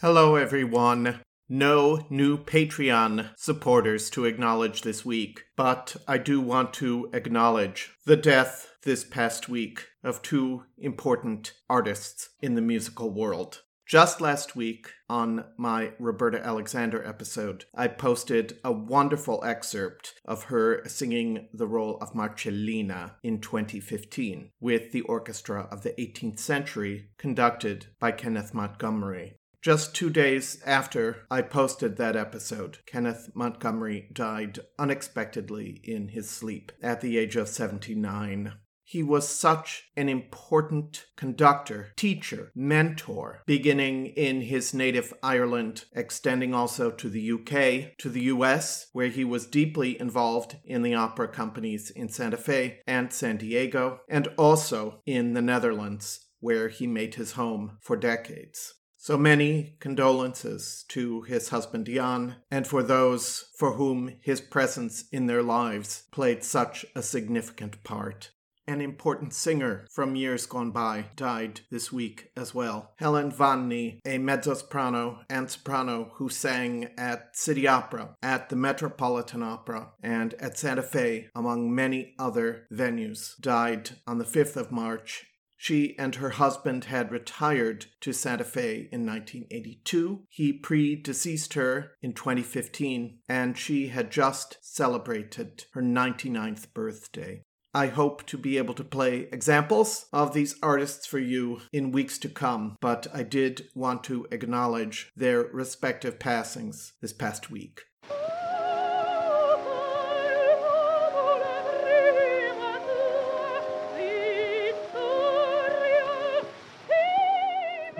[0.00, 1.20] Hello, everyone.
[1.48, 8.14] No new Patreon supporters to acknowledge this week, but I do want to acknowledge the
[8.14, 13.62] death this past week of two important artists in the musical world.
[13.86, 20.82] Just last week, on my Roberta Alexander episode, I posted a wonderful excerpt of her
[20.86, 27.86] singing the role of Marcellina in 2015 with the Orchestra of the 18th Century, conducted
[27.98, 29.38] by Kenneth Montgomery.
[29.66, 36.70] Just two days after I posted that episode, Kenneth Montgomery died unexpectedly in his sleep
[36.80, 38.52] at the age of 79.
[38.84, 46.92] He was such an important conductor, teacher, mentor, beginning in his native Ireland, extending also
[46.92, 51.90] to the UK, to the US, where he was deeply involved in the opera companies
[51.90, 57.32] in Santa Fe and San Diego, and also in the Netherlands, where he made his
[57.32, 58.74] home for decades.
[59.06, 65.26] So many condolences to his husband Dion and for those for whom his presence in
[65.26, 68.32] their lives played such a significant part.
[68.66, 72.94] An important singer from years gone by died this week as well.
[72.96, 79.92] Helen Vanni, a mezzo-soprano and soprano who sang at City Opera, at the Metropolitan Opera,
[80.02, 85.98] and at Santa Fe, among many other venues, died on the 5th of March she
[85.98, 90.24] and her husband had retired to Santa Fe in 1982.
[90.28, 97.42] He predeceased her in 2015, and she had just celebrated her 99th birthday.
[97.76, 102.16] I hope to be able to play examples of these artists for you in weeks
[102.20, 107.82] to come, but I did want to acknowledge their respective passings this past week.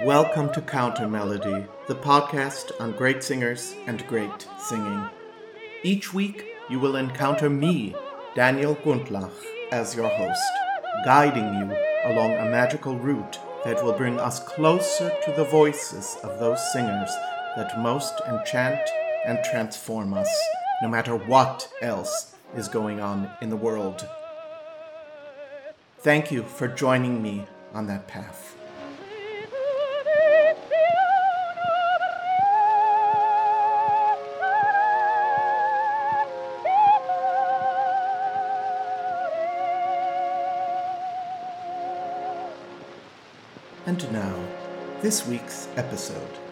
[0.06, 5.04] Welcome to Counter Melody, the podcast on great singers and great singing.
[5.82, 7.92] Each week, you will encounter me,
[8.36, 9.32] Daniel Gundlach,
[9.72, 10.40] as your host,
[11.04, 16.38] guiding you along a magical route that will bring us closer to the voices of
[16.38, 17.10] those singers
[17.56, 18.88] that most enchant
[19.26, 20.30] and transform us,
[20.82, 24.08] no matter what else is going on in the world.
[25.98, 28.56] Thank you for joining me on that path.
[43.96, 44.38] And now,
[45.00, 46.45] this week's episode.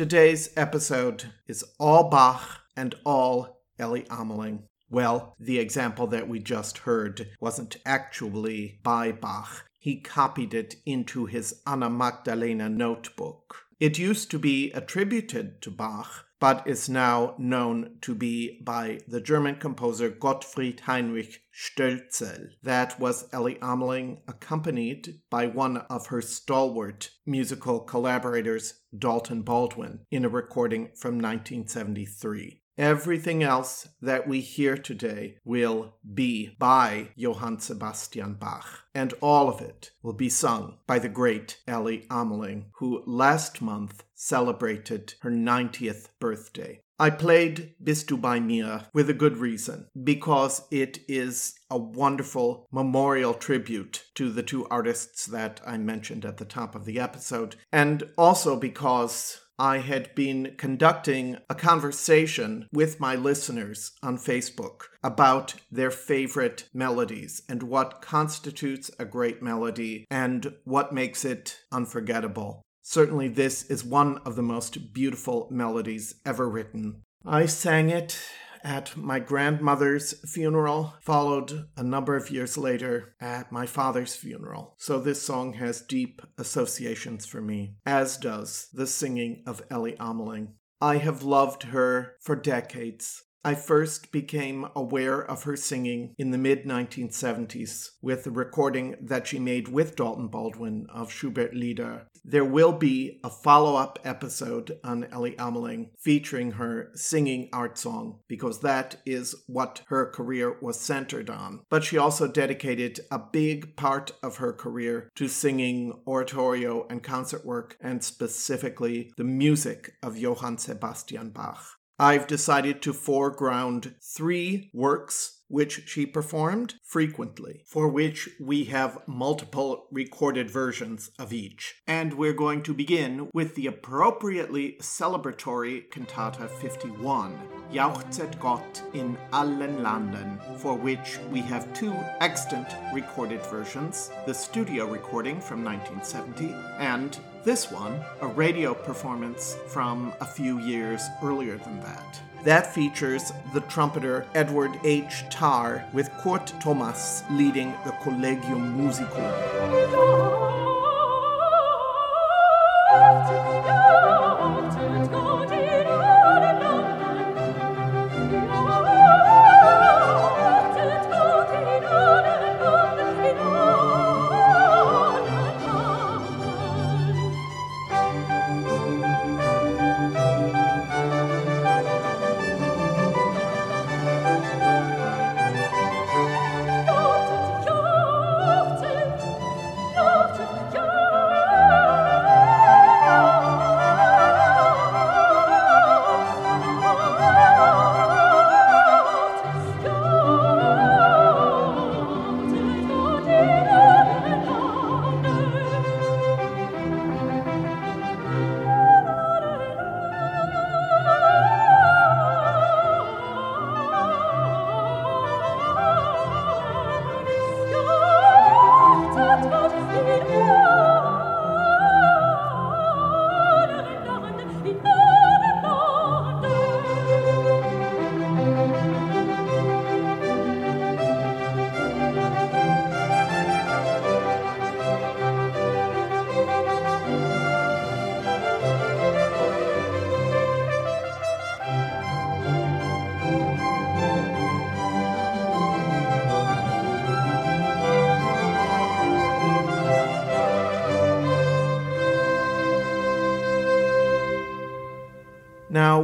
[0.00, 4.62] Today's episode is all Bach and all Elly Ameling.
[4.88, 9.66] Well, the example that we just heard wasn't actually by Bach.
[9.78, 13.66] He copied it into his Anna Magdalena notebook.
[13.78, 19.20] It used to be attributed to Bach, but is now known to be by the
[19.20, 22.48] German composer Gottfried Heinrich Stölzel.
[22.62, 30.24] That was Elly Ameling, accompanied by one of her stalwart musical collaborators, Dalton Baldwin, in
[30.24, 32.59] a recording from 1973.
[32.80, 39.60] Everything else that we hear today will be by Johann Sebastian Bach, and all of
[39.60, 46.08] it will be sung by the great Elly Ameling, who last month celebrated her 90th
[46.18, 46.80] birthday.
[46.98, 52.66] I played Bist du bei mir with a good reason, because it is a wonderful
[52.72, 57.56] memorial tribute to the two artists that I mentioned at the top of the episode,
[57.70, 65.54] and also because I had been conducting a conversation with my listeners on Facebook about
[65.70, 72.62] their favorite melodies and what constitutes a great melody and what makes it unforgettable.
[72.80, 77.02] Certainly, this is one of the most beautiful melodies ever written.
[77.26, 78.18] I sang it
[78.62, 84.74] at my grandmother's funeral, followed a number of years later at my father's funeral.
[84.78, 90.54] So this song has deep associations for me, as does the singing of Elly Ameling.
[90.80, 93.22] I have loved her for decades.
[93.42, 99.26] I first became aware of her singing in the mid 1970s with a recording that
[99.26, 102.06] she made with Dalton Baldwin of Schubert Lieder.
[102.22, 108.18] There will be a follow up episode on Elly Ameling featuring her singing art song
[108.28, 111.60] because that is what her career was centered on.
[111.70, 117.46] But she also dedicated a big part of her career to singing oratorio and concert
[117.46, 121.79] work, and specifically the music of Johann Sebastian Bach.
[122.00, 129.86] I've decided to foreground three works which she performed frequently, for which we have multiple
[129.90, 131.74] recorded versions of each.
[131.86, 137.38] And we're going to begin with the appropriately celebratory Cantata 51,
[137.70, 144.86] Jauchzet Gott in allen Landen, for which we have two extant recorded versions the studio
[144.86, 151.80] recording from 1970 and this one, a radio performance from a few years earlier than
[151.80, 152.20] that.
[152.44, 155.24] That features the trumpeter Edward H.
[155.30, 160.59] Tarr with Kurt Thomas leading the Collegium Musicum.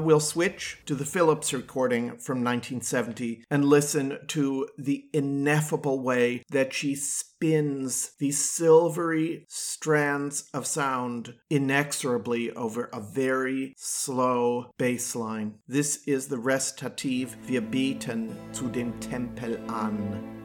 [0.06, 6.72] We'll switch to the Philips recording from 1970 and listen to the ineffable way that
[6.72, 15.54] she spins these silvery strands of sound inexorably over a very slow bass line.
[15.66, 20.35] This is the recitative Wir beten zu dem Tempel an.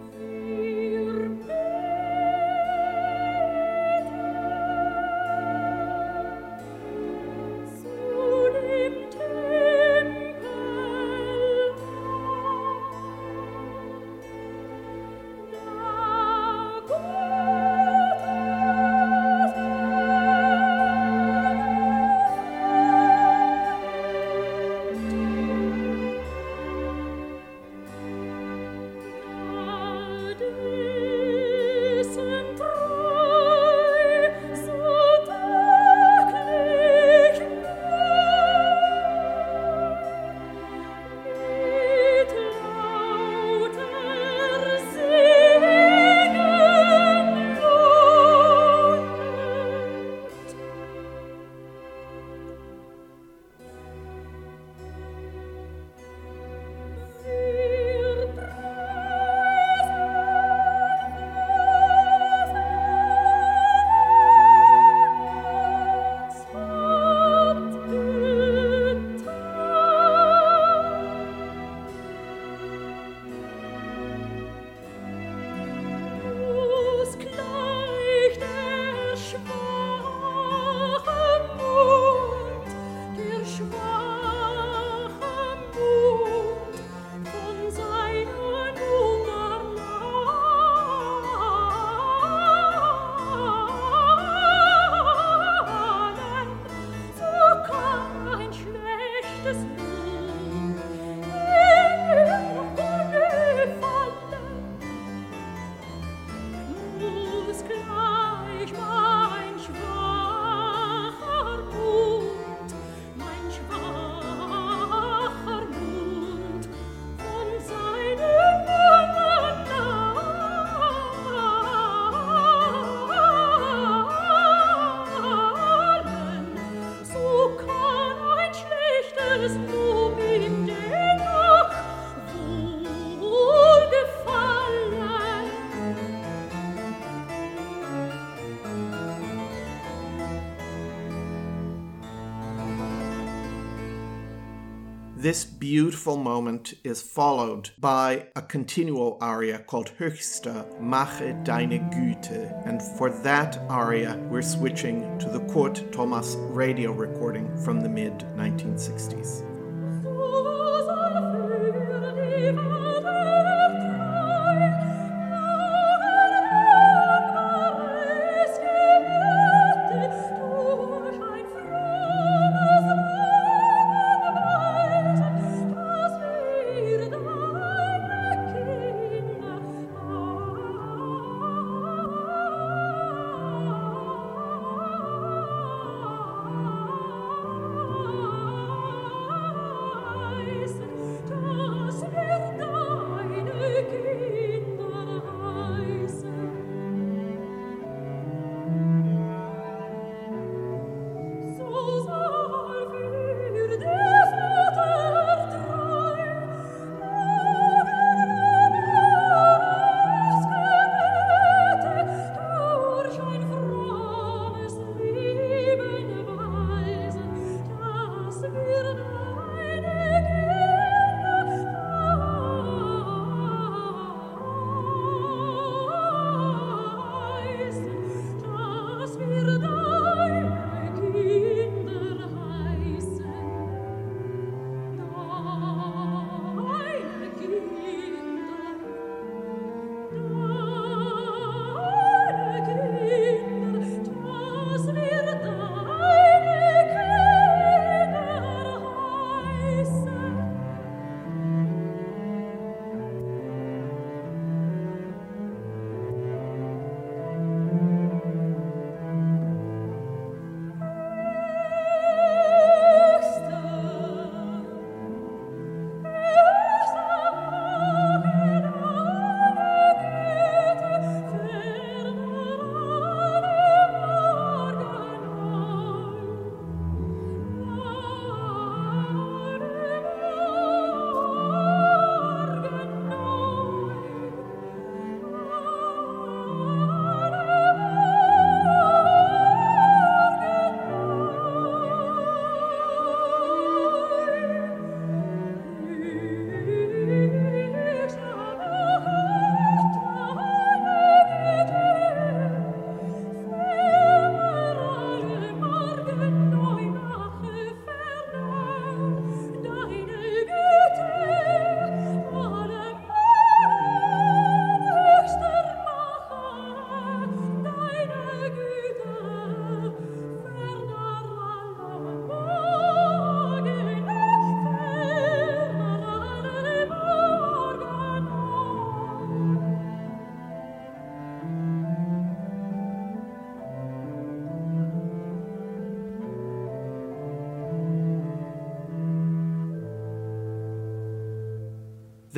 [145.22, 152.68] This beautiful moment is followed by a continuo aria called Höchster, Mache deine Güte.
[152.68, 158.18] And for that aria, we're switching to the Kurt Thomas radio recording from the mid
[158.36, 159.51] 1960s.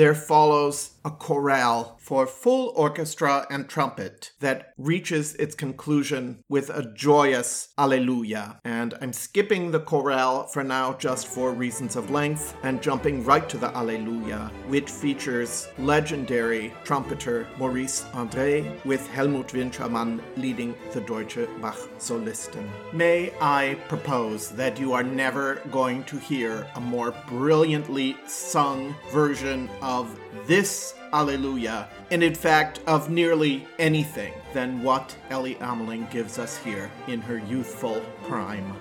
[0.03, 6.91] There follows a chorale for full orchestra and trumpet that reaches its conclusion with a
[6.93, 8.59] joyous Alleluia.
[8.63, 13.47] And I'm skipping the chorale for now just for reasons of length and jumping right
[13.49, 21.47] to the Alleluia, which features legendary trumpeter Maurice André with Helmut Winschermann leading the Deutsche
[21.61, 22.67] Bach Solisten.
[22.93, 29.69] May I propose that you are never going to hear a more brilliantly sung version
[29.81, 36.57] of this Alleluia, and in fact of nearly anything than what Elly Ameling gives us
[36.57, 38.73] here in her youthful prime.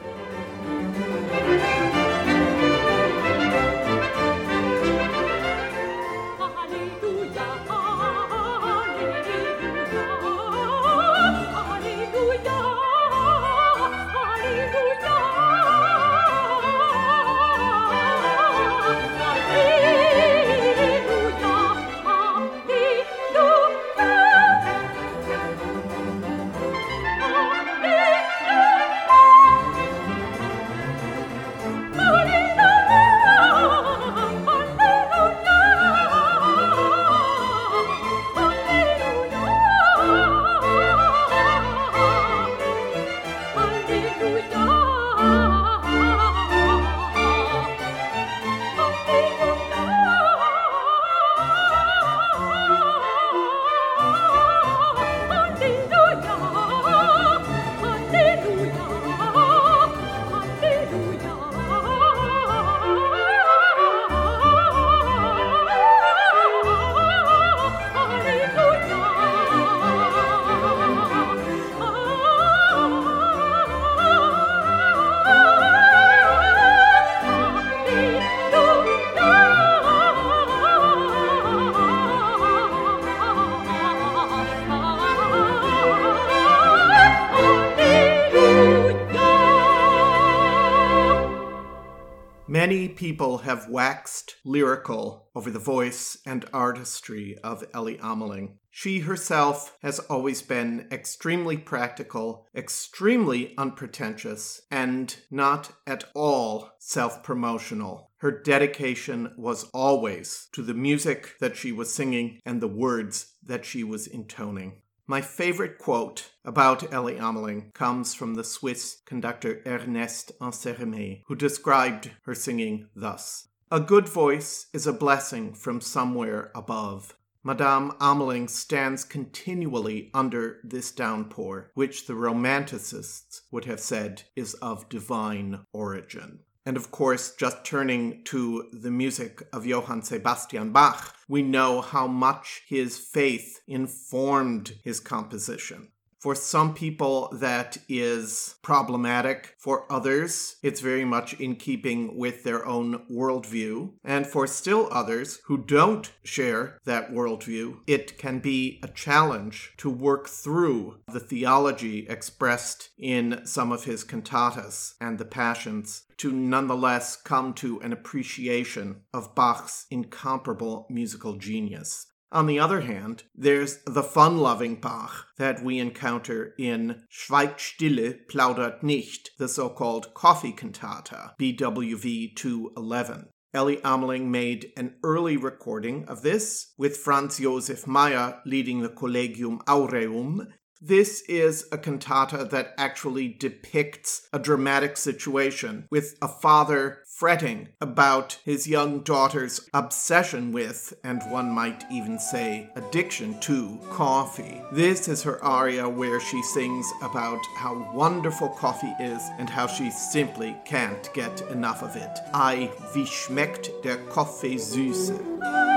[93.03, 98.59] People have waxed lyrical over the voice and artistry of Elly Ameling.
[98.71, 108.13] She herself has always been extremely practical, extremely unpretentious, and not at all self promotional.
[108.19, 113.65] Her dedication was always to the music that she was singing and the words that
[113.65, 114.81] she was intoning.
[115.07, 122.13] My favorite quote about Elly Ameling comes from the Swiss conductor Ernest Ansermet, who described
[122.25, 127.17] her singing thus A good voice is a blessing from somewhere above.
[127.43, 134.89] Madame Ameling stands continually under this downpour, which the Romanticists would have said is of
[134.89, 136.39] divine origin.
[136.65, 142.07] And of course, just turning to the music of Johann Sebastian Bach, we know how
[142.07, 145.89] much his faith informed his composition.
[146.23, 149.57] For some people, that is problematic.
[149.59, 153.95] For others, it's very much in keeping with their own worldview.
[154.05, 159.91] And for still others who don't share that worldview, it can be a challenge to
[159.91, 167.17] work through the theology expressed in some of his cantatas and the passions to nonetheless
[167.17, 172.07] come to an appreciation of Bach's incomparable musical genius.
[172.33, 178.15] On the other hand, there's the fun loving Bach that we encounter in Schweigt Stille,
[178.27, 183.29] Plaudert nicht, the so called coffee cantata, BWV 211.
[183.53, 189.61] Elly Ameling made an early recording of this with Franz Josef Maier leading the Collegium
[189.69, 190.49] Aureum
[190.83, 198.39] this is a cantata that actually depicts a dramatic situation with a father fretting about
[198.45, 204.61] his young daughter's obsession with, and one might even say addiction to, coffee.
[204.73, 209.89] This is her aria where she sings about how wonderful coffee is and how she
[209.91, 212.19] simply can't get enough of it.
[212.35, 215.72] Ei, wie schmeckt der Kaffee süße?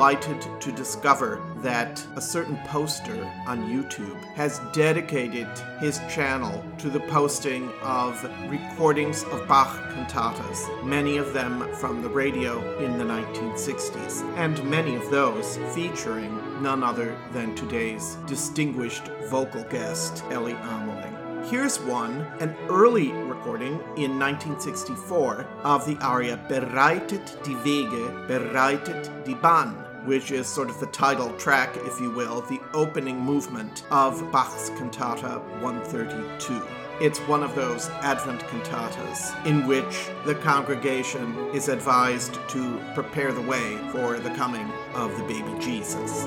[0.00, 5.46] Delighted to discover that a certain poster on YouTube has dedicated
[5.78, 12.08] his channel to the posting of recordings of Bach cantatas, many of them from the
[12.08, 19.64] radio in the 1960s, and many of those featuring none other than today's distinguished vocal
[19.64, 21.14] guest, Elly Ameling.
[21.50, 29.34] Here's one, an early recording in 1964 of the aria Bereitet die Wege, Bereitet die
[29.34, 34.20] Bahn, which is sort of the title track, if you will, the opening movement of
[34.32, 36.66] Bach's cantata 132.
[37.00, 43.40] It's one of those Advent cantatas in which the congregation is advised to prepare the
[43.40, 46.26] way for the coming of the baby Jesus.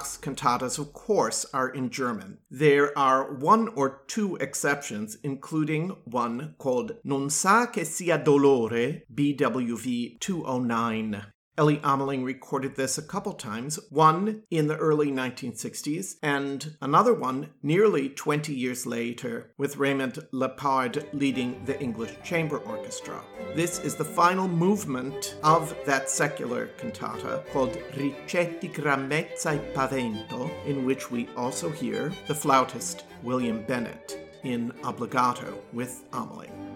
[0.00, 2.38] Bach's cantatas, of course, are in German.
[2.50, 10.18] There are one or two exceptions, including one called Non sa che sia dolore, BWV
[10.18, 11.32] 209.
[11.58, 17.50] Elly Ameling recorded this a couple times, one in the early 1960s and another one
[17.62, 23.22] nearly 20 years later with Raymond Leppard leading the English Chamber Orchestra.
[23.54, 30.86] This is the final movement of that secular cantata called Ricetti Gramezza e Pavento, in
[30.86, 36.70] which we also hear the flautist William Bennett in obbligato with Ameling.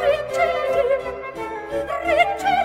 [0.00, 0.96] Ricevi,
[2.04, 2.61] ricevi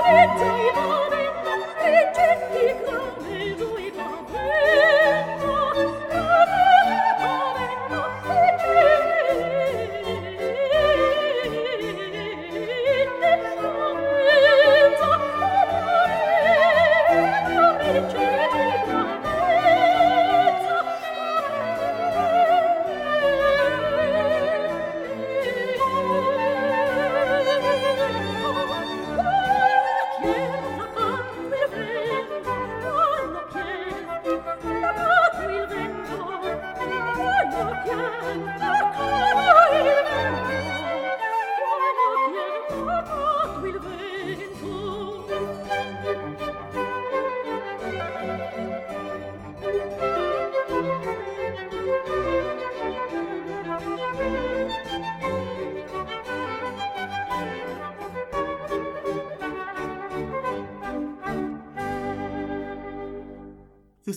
[0.00, 1.11] 他的嘴巴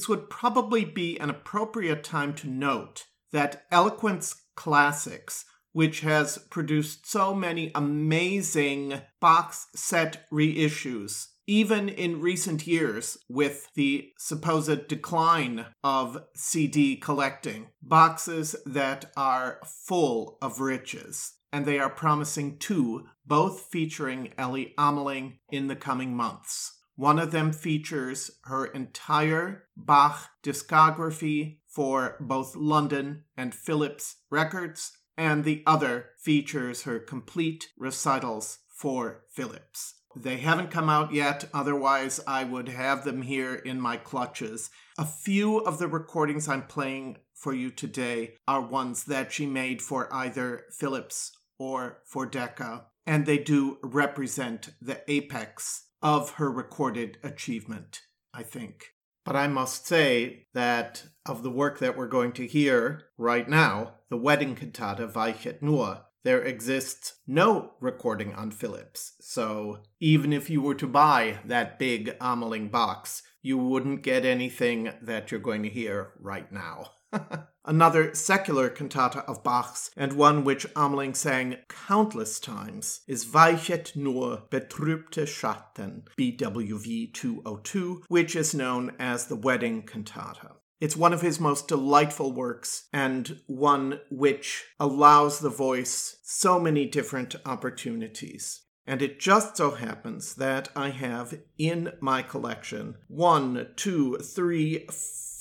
[0.05, 7.09] this would probably be an appropriate time to note that Eloquence Classics, which has produced
[7.09, 16.23] so many amazing box set reissues, even in recent years with the supposed decline of
[16.35, 21.33] CD collecting, boxes that are full of riches.
[21.51, 26.74] And they are promising two, both featuring Elly Ameling in the coming months.
[26.95, 35.43] One of them features her entire Bach discography for both London and Philips records, and
[35.43, 39.95] the other features her complete recitals for Philips.
[40.15, 44.69] They haven't come out yet, otherwise, I would have them here in my clutches.
[44.97, 49.81] A few of the recordings I'm playing for you today are ones that she made
[49.81, 57.17] for either Philips or for Decca, and they do represent the apex of her recorded
[57.23, 58.91] achievement, I think.
[59.25, 63.95] But I must say that of the work that we're going to hear right now,
[64.11, 69.13] the wedding cantata Weichet Nur, there exists no recording on Philips.
[69.19, 74.91] So even if you were to buy that big Ameling box, you wouldn't get anything
[75.01, 76.91] that you're going to hear right now.
[77.65, 84.43] Another secular cantata of Bach's, and one which Ameling sang countless times, is Weichet nur
[84.51, 90.57] betrübte Schatten, BWV 202, which is known as the Wedding Cantata.
[90.79, 96.85] It's one of his most delightful works, and one which allows the voice so many
[96.85, 98.61] different opportunities.
[98.85, 104.85] And it just so happens that I have in my collection one, two, three,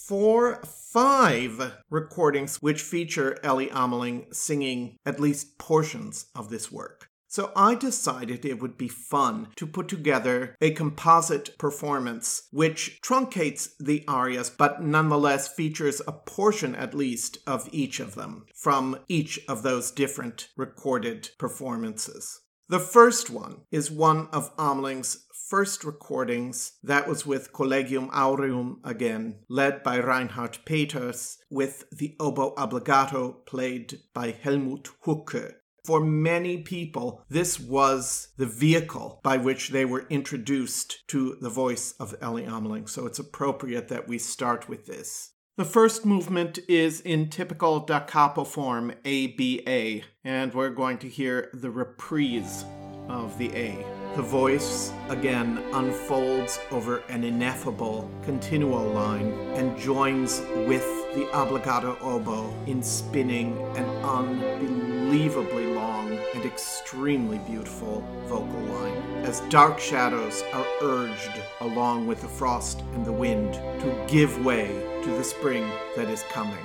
[0.06, 7.08] four, five recordings which feature Elly Ameling singing at least portions of this work.
[7.26, 13.70] So I decided it would be fun to put together a composite performance which truncates
[13.80, 19.40] the arias but nonetheless features a portion at least of each of them from each
[19.48, 22.40] of those different recorded performances.
[22.68, 29.36] The first one is one of Ameling's first recordings, that was with Collegium Aureum again,
[29.48, 35.54] led by Reinhard Peters, with the oboe obbligato played by Helmut Hucke.
[35.84, 41.92] For many people, this was the vehicle by which they were introduced to the voice
[42.00, 45.32] of Elly Ameling, so it's appropriate that we start with this.
[45.58, 51.50] The first movement is in typical da capo form, ABA, and we're going to hear
[51.52, 52.64] the reprise
[53.08, 54.03] of the A.
[54.16, 62.54] The voice again unfolds over an ineffable continual line and joins with the obbligato oboe
[62.68, 71.42] in spinning an unbelievably long and extremely beautiful vocal line as dark shadows are urged
[71.60, 74.68] along with the frost and the wind to give way
[75.02, 76.64] to the spring that is coming.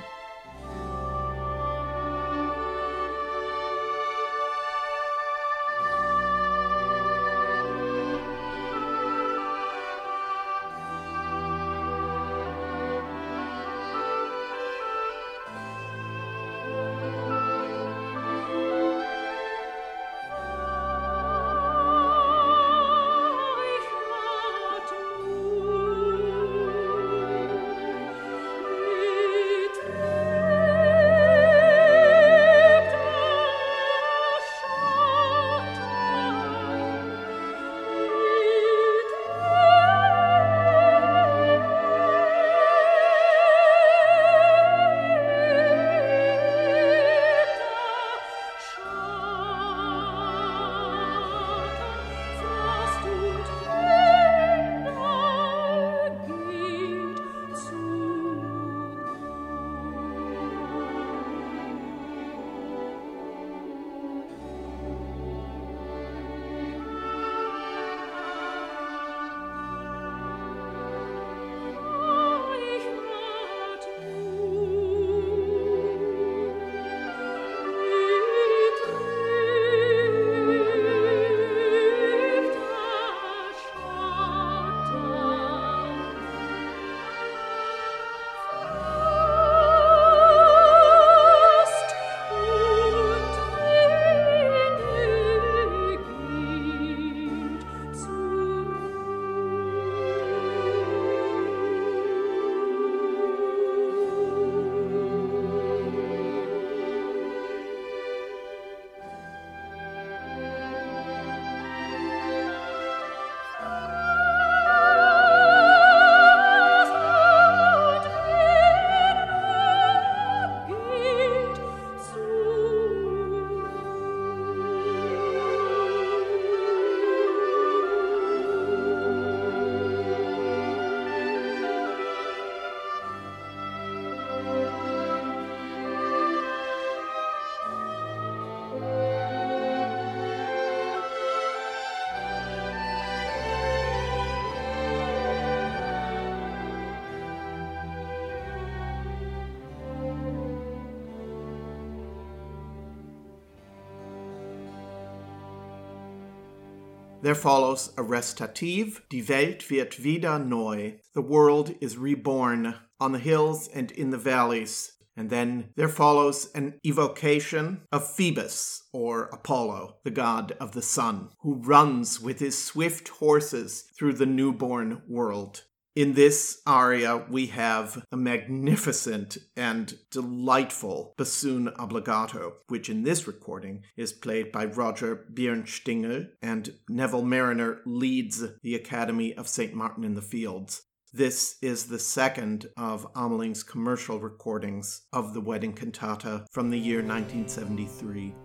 [157.30, 160.94] There follows a recitative, Die Welt wird wieder neu.
[161.14, 164.94] The world is reborn on the hills and in the valleys.
[165.16, 171.30] And then there follows an evocation of Phoebus, or Apollo, the god of the sun,
[171.42, 175.66] who runs with his swift horses through the newborn world.
[175.96, 183.82] In this aria, we have a magnificent and delightful bassoon obbligato, which in this recording
[183.98, 189.74] is played by Roger Birnstingl, and Neville Marriner leads the Academy of St.
[189.74, 190.84] Martin in the Fields.
[191.12, 197.00] This is the second of Ameling's commercial recordings of the wedding cantata from the year
[197.00, 198.36] 1973.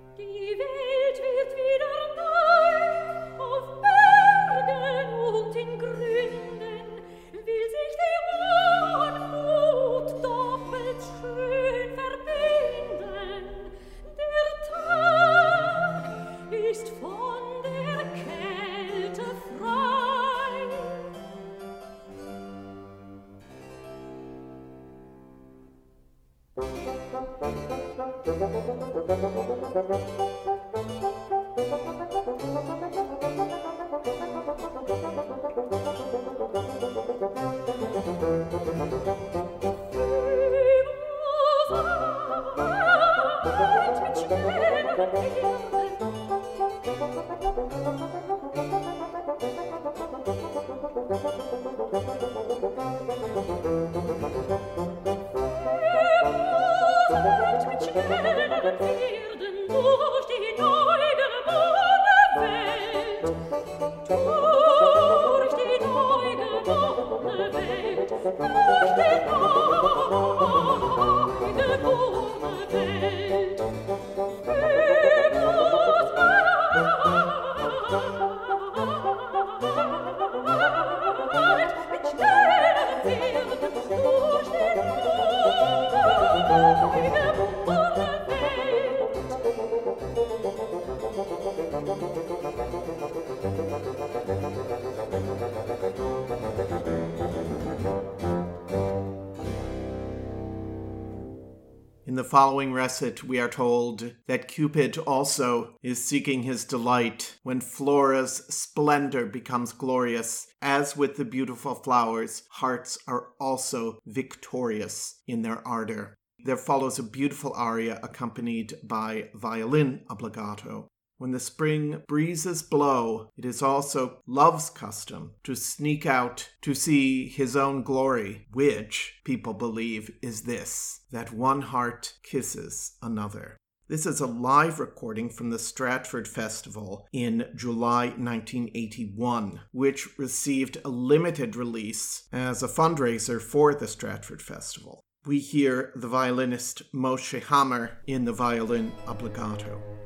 [102.35, 109.24] Following recit, we are told that Cupid also is seeking his delight when Flora's splendor
[109.24, 110.48] becomes glorious.
[110.60, 116.16] As with the beautiful flowers, hearts are also victorious in their ardor.
[116.44, 120.88] There follows a beautiful aria accompanied by violin obbligato.
[121.25, 127.29] When the spring breezes blow, it is also love's custom to sneak out to see
[127.29, 133.56] his own glory, which, people believe, is this that one heart kisses another.
[133.88, 140.90] This is a live recording from the Stratford Festival in July 1981, which received a
[140.90, 145.00] limited release as a fundraiser for the Stratford Festival.
[145.25, 150.04] We hear the violinist Moshe Hammer in the violin obbligato.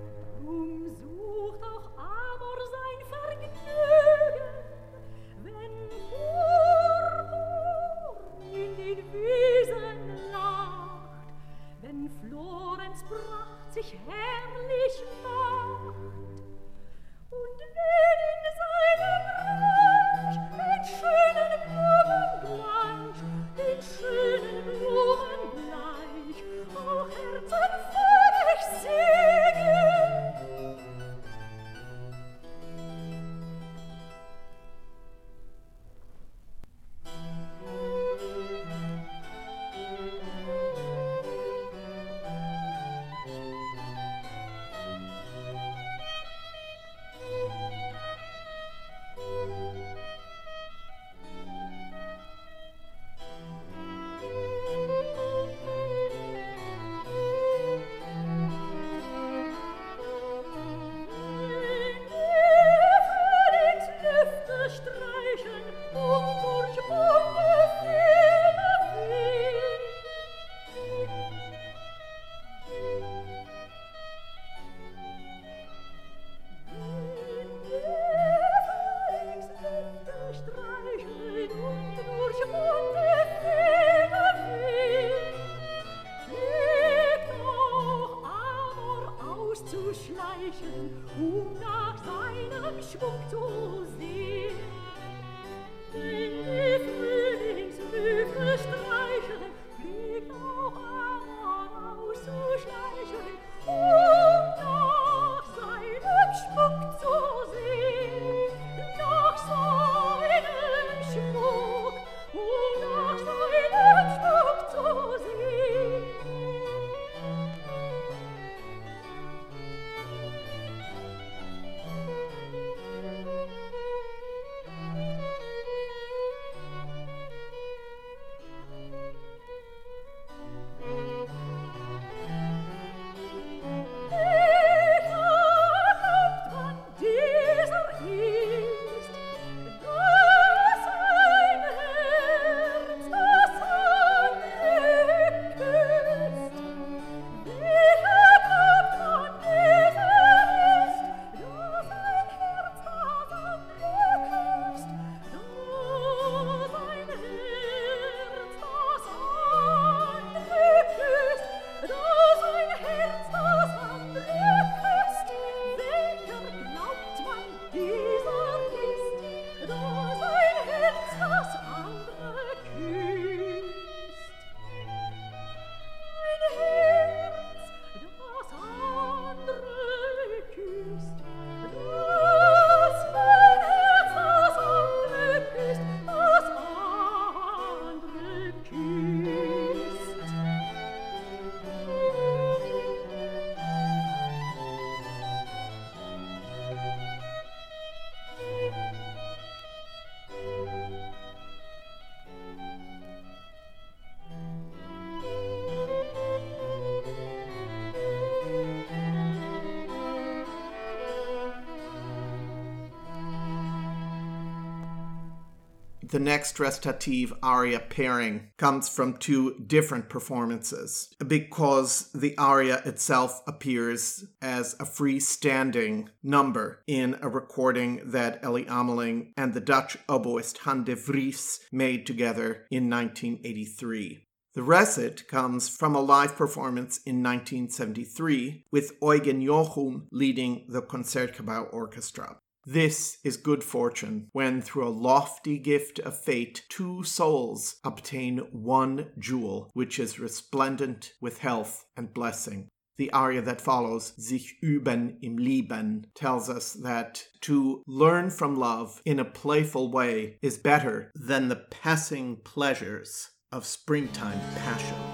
[216.11, 224.25] The next recitative aria pairing comes from two different performances because the aria itself appears
[224.41, 230.85] as a freestanding number in a recording that Elly Ameling and the Dutch oboist Han
[230.85, 234.25] de Vries made together in 1983.
[234.55, 241.73] The recit comes from a live performance in 1973 with Eugen Jochum leading the Concertgebouw
[241.73, 242.38] Orchestra.
[242.71, 249.07] This is good fortune when, through a lofty gift of fate, two souls obtain one
[249.19, 252.69] jewel which is resplendent with health and blessing.
[252.99, 259.01] The aria that follows, Sich üben im Lieben, tells us that to learn from love
[259.07, 265.08] in a playful way is better than the passing pleasures of springtime passion.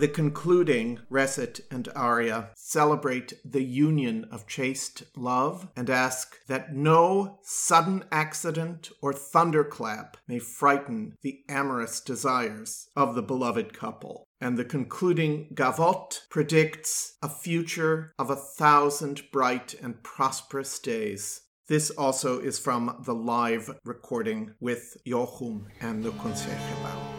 [0.00, 7.38] The concluding recit and aria celebrate the union of chaste love and ask that no
[7.42, 14.26] sudden accident or thunderclap may frighten the amorous desires of the beloved couple.
[14.40, 21.42] And the concluding gavotte predicts a future of a thousand bright and prosperous days.
[21.68, 27.09] This also is from the live recording with Jochum and the Concertgebouw.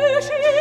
[0.00, 0.51] geschieht.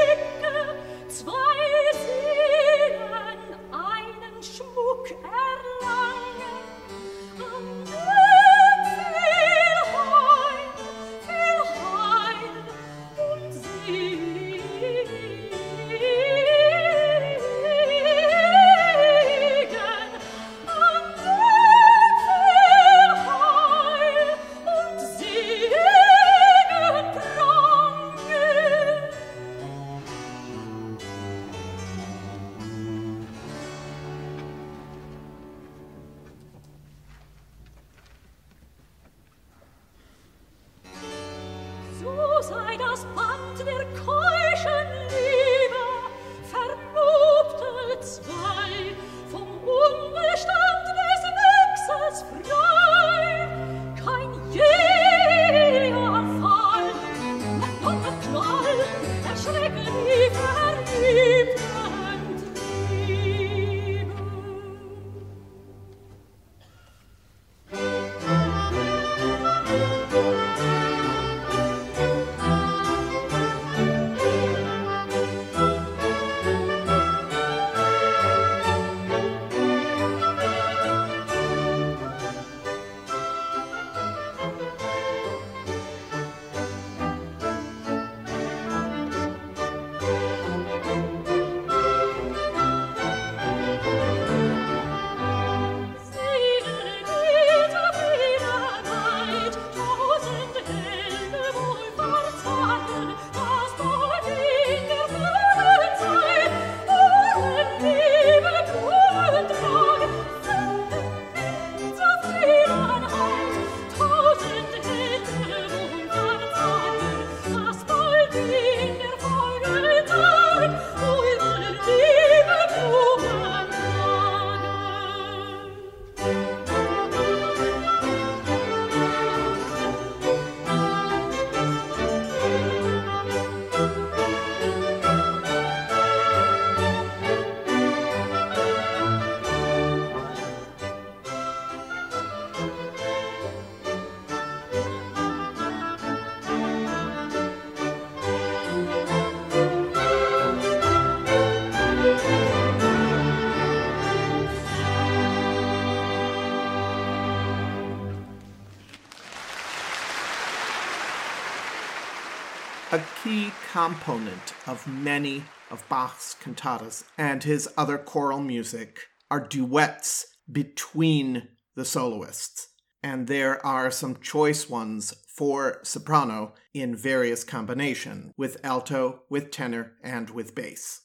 [163.24, 171.48] Key component of many of Bach's cantatas and his other choral music are duets between
[171.76, 172.68] the soloists.
[173.02, 179.94] And there are some choice ones for soprano in various combination with alto, with tenor,
[180.04, 181.02] and with bass.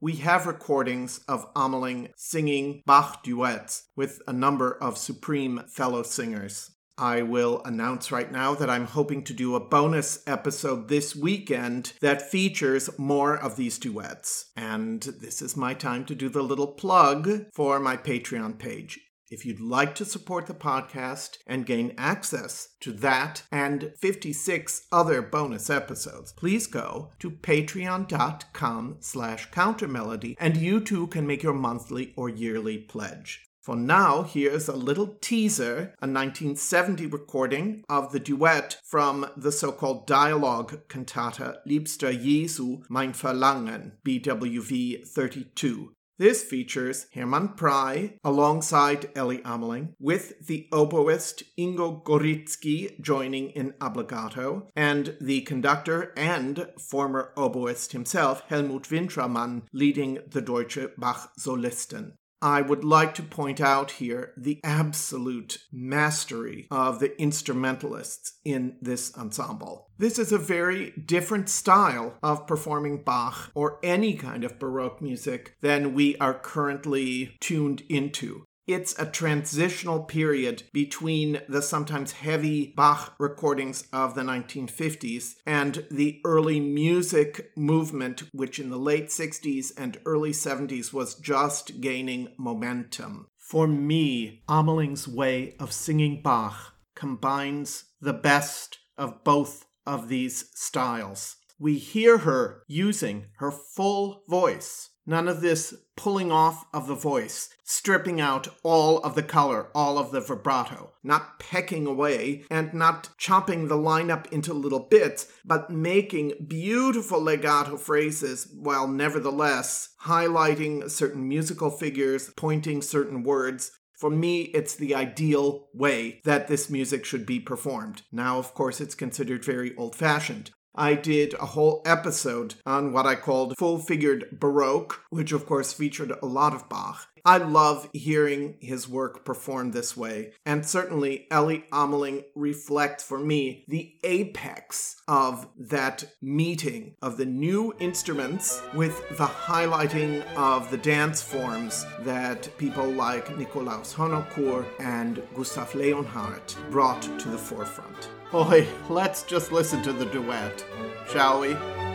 [0.00, 6.70] We have recordings of Ameling singing Bach duets with a number of supreme fellow singers.
[7.00, 11.94] I will announce right now that I'm hoping to do a bonus episode this weekend
[12.02, 14.50] that features more of these duets.
[14.54, 19.00] And this is my time to do the little plug for my Patreon page.
[19.30, 25.22] If you'd like to support the podcast and gain access to that and 56 other
[25.22, 32.12] bonus episodes, please go to patreon.com slash countermelody and you too can make your monthly
[32.14, 33.49] or yearly pledge.
[33.62, 39.70] For now, here's a little teaser, a 1970 recording of the duet from the so
[39.70, 45.92] called dialogue cantata Liebster Jesu, Mein Verlangen, BWV 32.
[46.20, 54.68] This features Hermann Prey alongside Elly Ameling, with the oboist Ingo Goritzky joining in obbligato,
[54.76, 62.12] and the conductor and former oboist himself, Helmut Winschermann, leading the Deutsche Bach Solisten.
[62.42, 69.16] I would like to point out here the absolute mastery of the instrumentalists in this
[69.16, 69.88] ensemble.
[69.98, 75.56] This is a very different style of performing Bach or any kind of Baroque music
[75.60, 78.44] than we are currently tuned into.
[78.72, 86.20] It's a transitional period between the sometimes heavy Bach recordings of the 1950s and the
[86.24, 93.26] early music movement, which in the late 60s and early 70s was just gaining momentum.
[93.36, 101.38] For me, Ameling's way of singing Bach combines the best of both of these styles.
[101.58, 107.48] We hear her using her full voice None of this pulling off of the voice,
[107.64, 113.08] stripping out all of the color, all of the vibrato, not pecking away and not
[113.18, 120.88] chopping the line up into little bits, but making beautiful legato phrases while nevertheless highlighting
[120.88, 127.04] certain musical figures, pointing certain words, for me, it's the ideal way that this music
[127.04, 128.02] should be performed.
[128.12, 130.52] Now, of course, it's considered very old fashioned.
[130.74, 135.72] I did a whole episode on what I called full figured Baroque, which of course
[135.72, 137.08] featured a lot of Bach.
[137.24, 143.64] I love hearing his work performed this way, and certainly Elly Ameling reflects for me
[143.68, 151.20] the apex of that meeting of the new instruments with the highlighting of the dance
[151.22, 158.08] forms that people like Nikolaus Harnoncourt and Gustav Leonhardt brought to the forefront.
[158.30, 160.64] Boy, let's just listen to the duet,
[161.08, 161.54] shall we?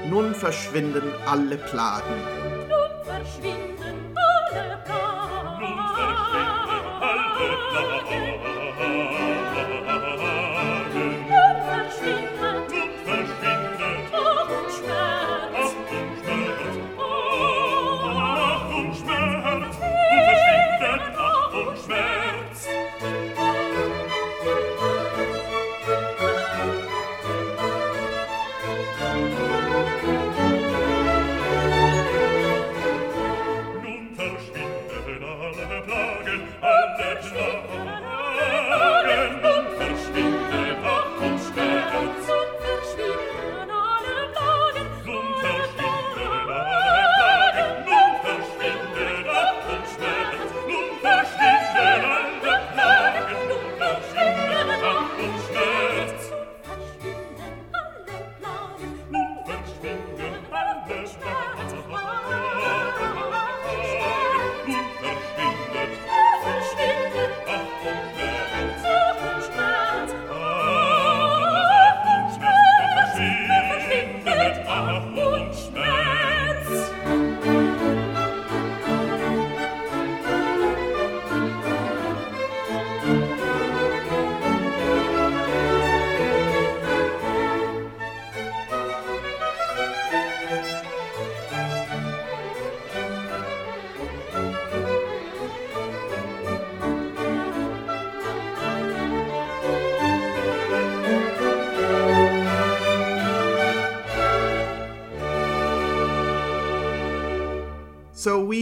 [0.10, 2.68] Nun verschwinden alle Plagen.
[2.68, 3.65] Nun verschwinden
[7.76, 8.22] Okay.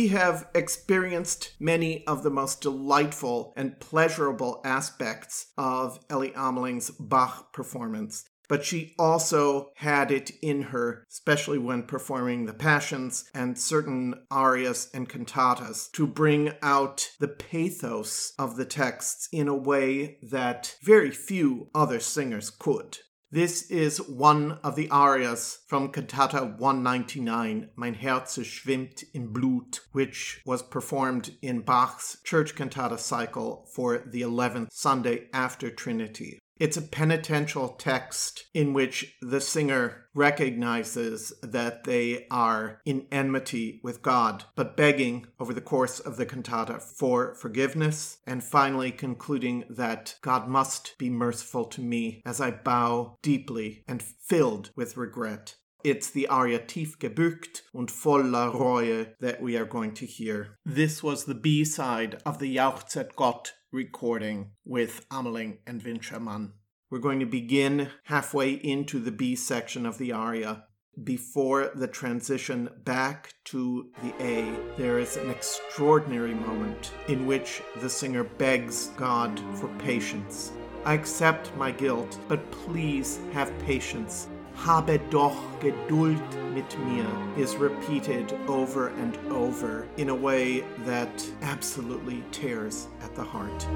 [0.04, 7.54] we have experienced many of the most delightful and pleasurable aspects of Elly Ameling's Bach
[7.54, 8.26] performance.
[8.50, 14.90] but she also had it in her, especially when performing the Passions and certain arias
[14.94, 21.12] and cantatas, to bring out the pathos of the texts in a way that very
[21.12, 22.98] few other singers could.
[23.34, 30.40] This is one of the arias from Cantata 199, Mein Herz schwimmt in Blut, which
[30.46, 36.43] was performed in Bach's church cantata cycle for the 11th Sunday after Trinity.
[36.58, 44.04] It's a penitential text in which the singer recognizes that they are in enmity with
[44.04, 50.16] God, but begging over the course of the cantata for forgiveness, and finally concluding that
[50.22, 55.56] God must be merciful to me as I bow deeply and filled with regret.
[55.84, 60.58] It's the aria Tief gebückt und voller Reue that we are going to hear.
[60.66, 66.52] This was the B side of the Jauchzet Gott recording with Ameling and Winschermann.
[66.92, 70.66] We're going to begin halfway into the B section of the aria.
[71.04, 77.90] Before the transition back to the A, there is an extraordinary moment in which the
[77.90, 80.52] singer begs God for patience.
[80.86, 84.28] I accept my guilt, but please have patience.
[84.56, 86.22] Habe doch Geduld
[86.54, 93.24] mit mir is repeated over and over in a way that absolutely tears at the
[93.24, 93.68] heart.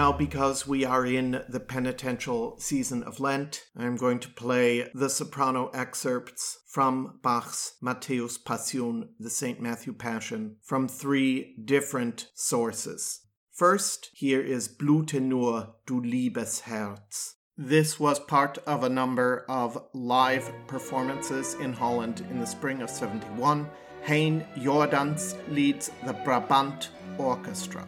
[0.00, 5.10] Now, because we are in the penitential season of Lent, I'm going to play the
[5.10, 9.60] soprano excerpts from Bach's Matthäus Passion, the St.
[9.60, 13.20] Matthew Passion, from three different sources.
[13.52, 17.34] First, here is Blute nur, du liebes Herz.
[17.58, 22.88] This was part of a number of live performances in Holland in the spring of
[22.88, 23.68] 71.
[24.06, 26.88] Hein Jordans leads the Brabant
[27.18, 27.86] Orchestra.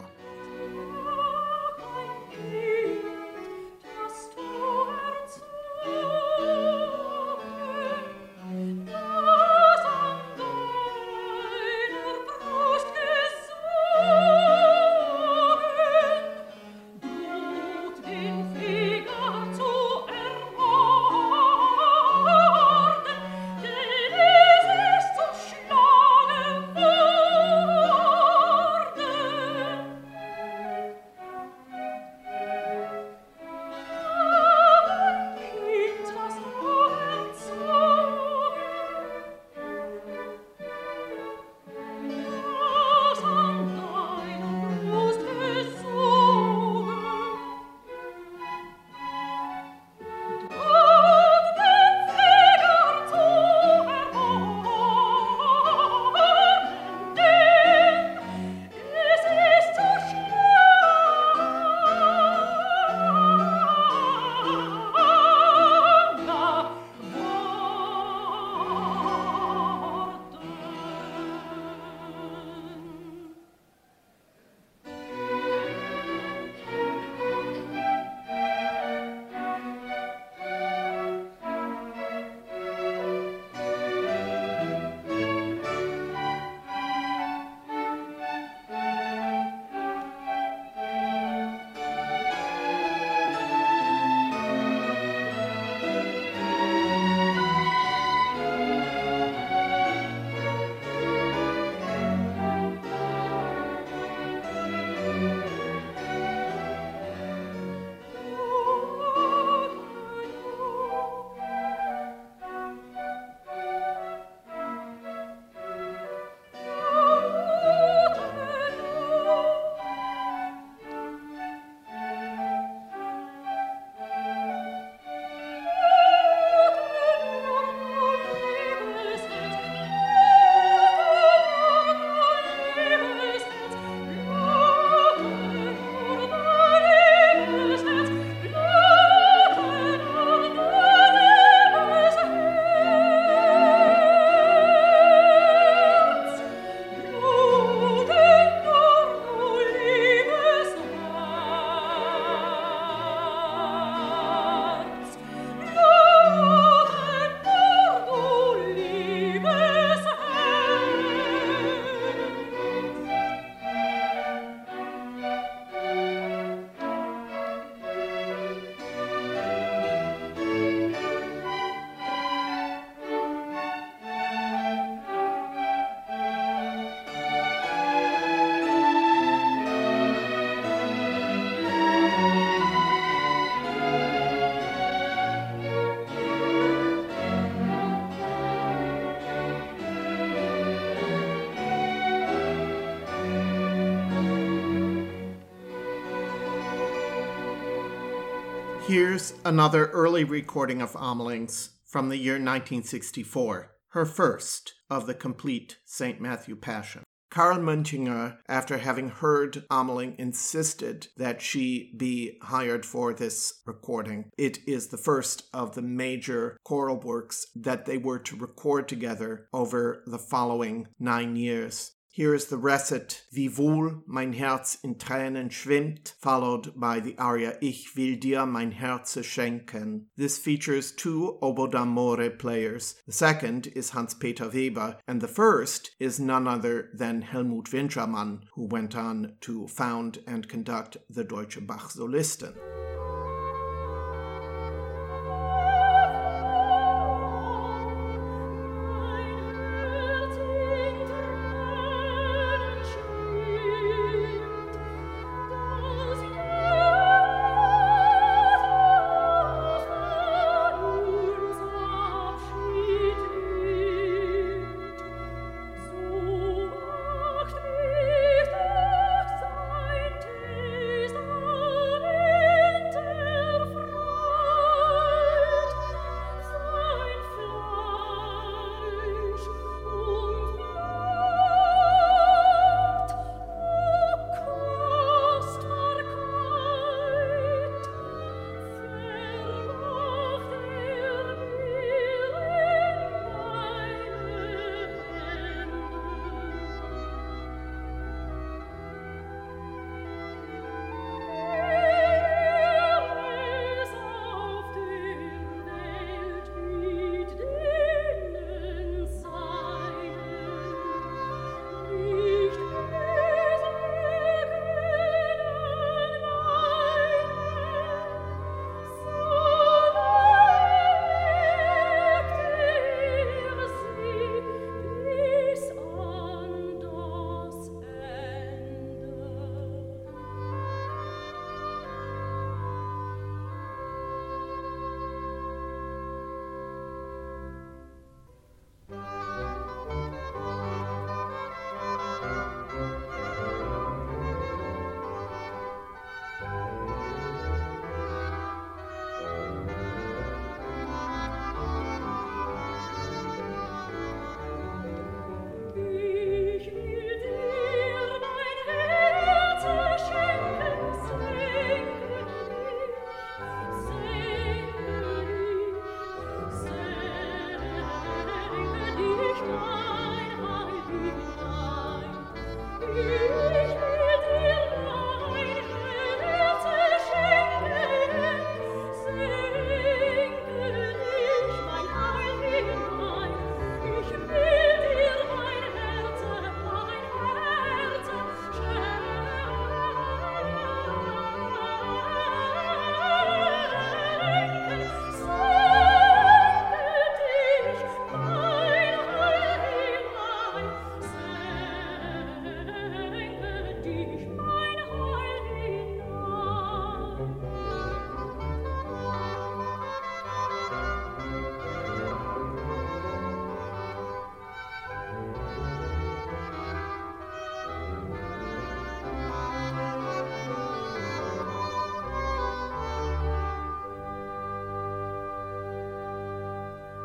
[199.13, 205.77] Here's another early recording of Ameling's from the year 1964, her first of the complete
[205.85, 206.19] St.
[206.19, 207.03] Matthew Passion.
[207.29, 214.31] Karl Münchinger, after having heard Ameling, insisted that she be hired for this recording.
[214.35, 219.47] It is the first of the major choral works that they were to record together
[219.53, 221.91] over the following nine years.
[222.15, 227.95] Here is the recit Wiewohl mein Herz in Tränen schwimmt, followed by the aria Ich
[227.95, 230.05] will dir mein Herze schenken.
[230.15, 233.01] This features two oboe d'amore players.
[233.07, 238.67] The second is Hans-Peter Weber, and the first is none other than Helmut Winschermann, who
[238.67, 242.53] went on to found and conduct the Deutsche Bach Solisten.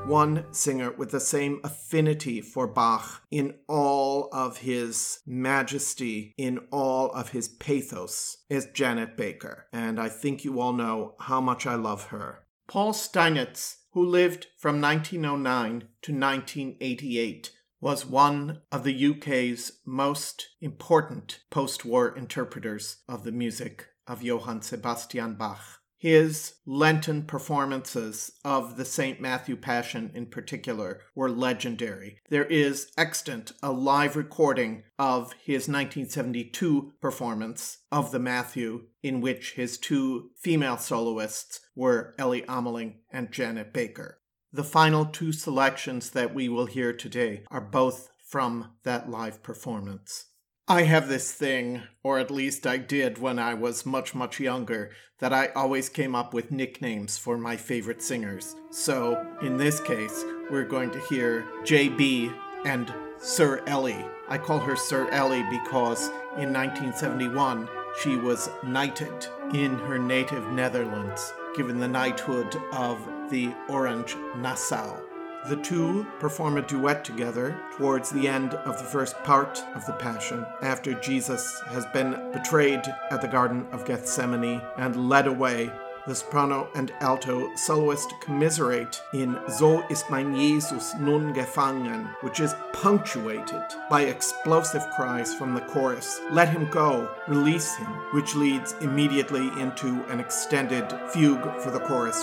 [0.09, 7.11] One singer with the same affinity for Bach in all of his majesty, in all
[7.11, 9.67] of his pathos, is Janet Baker.
[9.71, 12.47] And I think you all know how much I love her.
[12.67, 21.41] Paul Steinitz, who lived from 1909 to 1988, was one of the UK's most important
[21.51, 25.61] post war interpreters of the music of Johann Sebastian Bach.
[26.01, 29.21] His Lenten performances of the St.
[29.21, 32.21] Matthew Passion in particular were legendary.
[32.31, 39.55] There is extant a live recording of his 1972 performance of the Matthew, in which
[39.55, 44.21] his two female soloists were Elly Ameling and Janet Baker.
[44.53, 50.27] The final two selections that we will hear today are both from that live performance.
[50.71, 54.91] I have this thing, or at least I did when I was much, much younger,
[55.19, 58.55] that I always came up with nicknames for my favorite singers.
[58.69, 64.05] So, in this case, we're going to hear JB and Sir Elly.
[64.29, 67.67] I call her Sir Elly because in 1971
[68.03, 72.99] she was knighted in her native Netherlands, given the knighthood of
[73.31, 75.01] the Orange Nassau.
[75.49, 79.95] The two perform a duet together towards the end of the first part of the
[79.95, 85.73] Passion, after Jesus has been betrayed at the Garden of Gethsemane and led away.
[86.07, 92.55] The soprano and alto soloist commiserate in So ist mein Jesus nun gefangen, which is
[92.75, 99.49] punctuated by explosive cries from the chorus, Let him go, release him, which leads immediately
[99.61, 102.23] into an extended fugue for the chorus.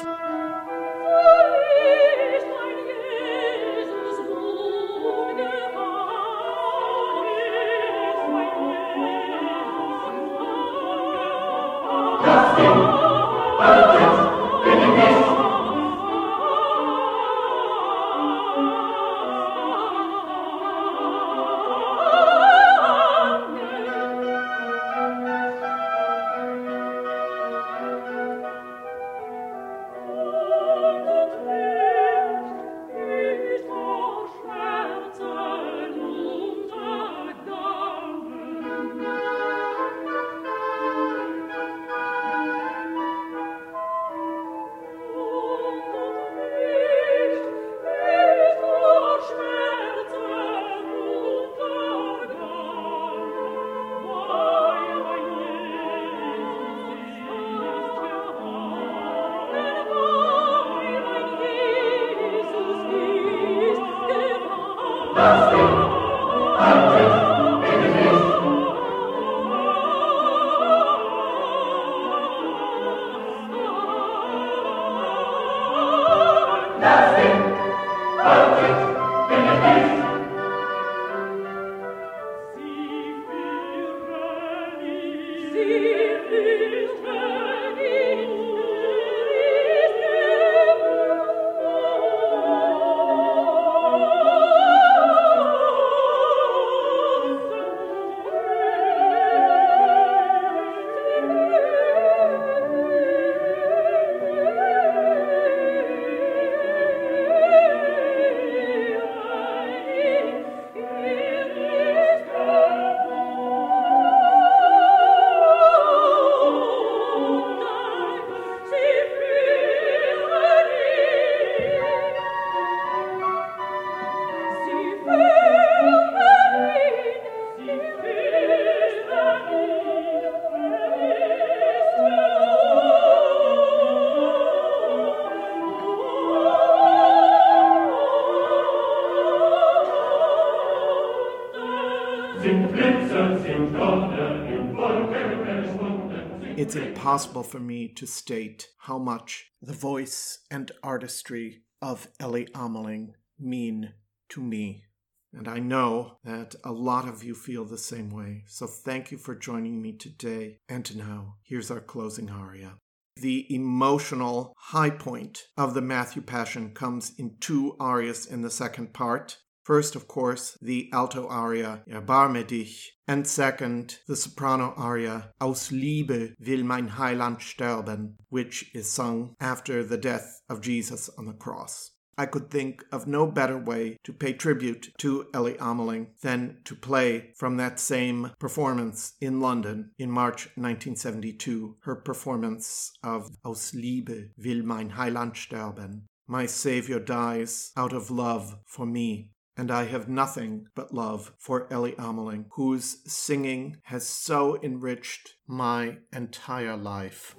[147.05, 153.93] Impossible for me to state how much the voice and artistry of Elly Ameling mean
[154.29, 154.85] to me.
[155.31, 158.45] And I know that a lot of you feel the same way.
[158.47, 160.61] So thank you for joining me today.
[160.67, 162.77] And now, here's our closing aria.
[163.17, 168.93] The emotional high point of the Matthew Passion comes in two arias in the second
[168.93, 169.37] part.
[169.65, 176.35] First, of course, the alto aria Erbarme dich, and second, the soprano aria Aus Liebe
[176.39, 181.93] will mein Heiland sterben, which is sung after the death of Jesus on the cross.
[182.15, 186.75] I could think of no better way to pay tribute to Elly Ameling than to
[186.75, 194.29] play from that same performance in London in March 1972, her performance of Aus Liebe
[194.37, 196.03] will mein Heiland sterben.
[196.27, 199.31] My Savior dies out of love for me.
[199.57, 205.97] And I have nothing but love for Elly Ameling, whose singing has so enriched my
[206.11, 207.35] entire life.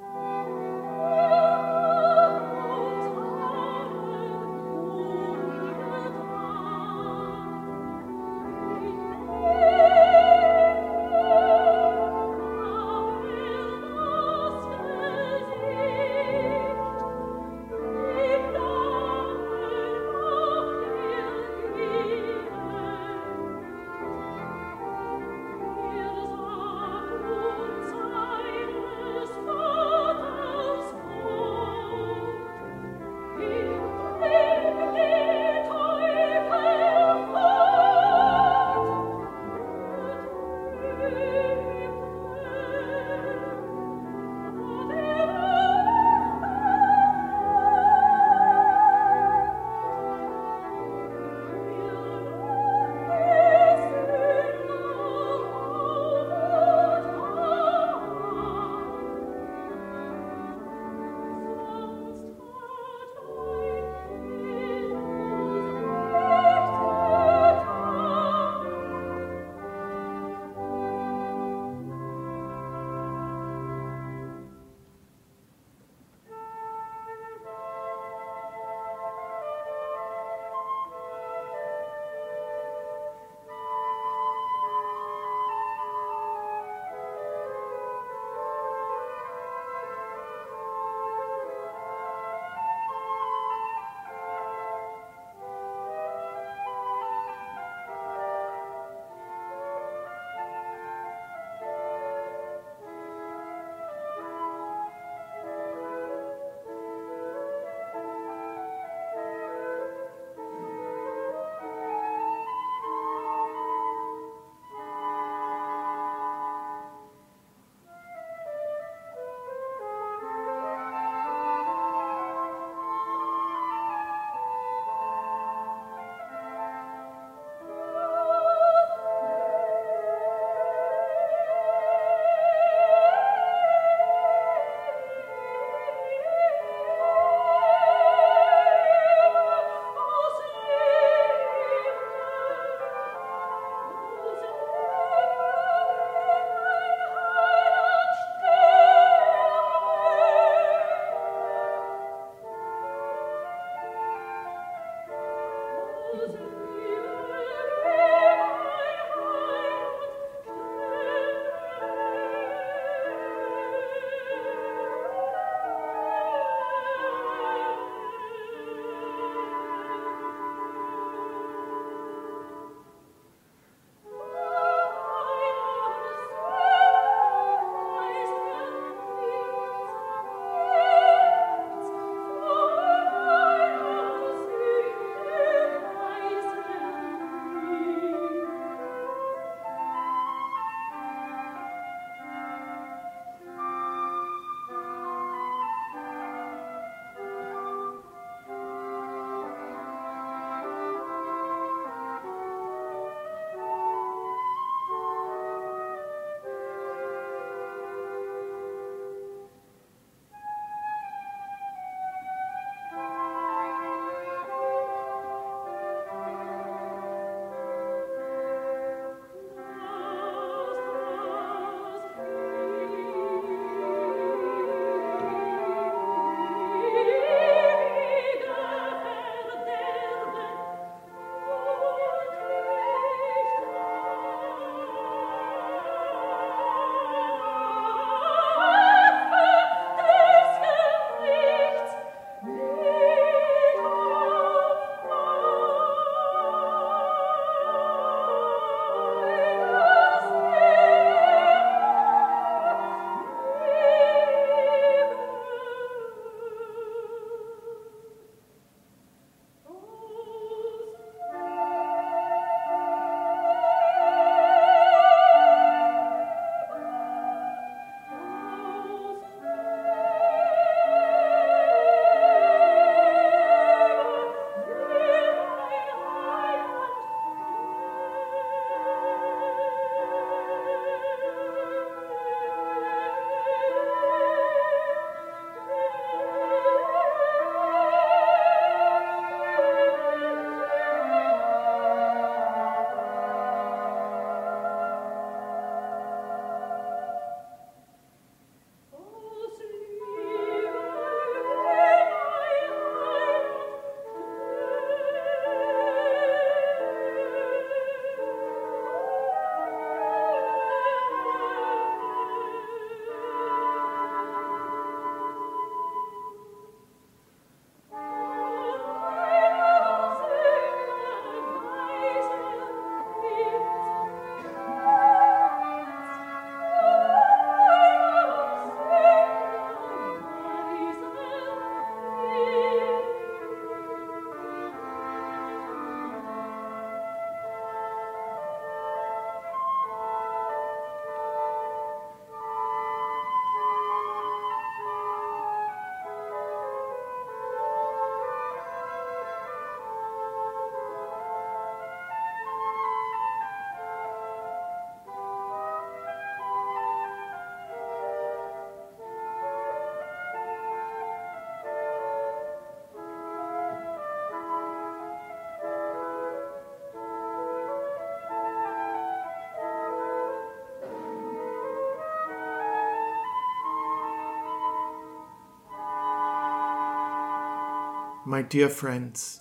[378.28, 379.40] My dear friends,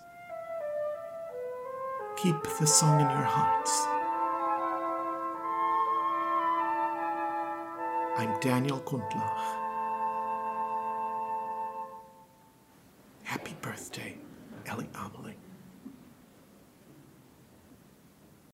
[2.18, 3.72] keep the song in your hearts.
[8.16, 9.65] I'm Daniel Gundlach.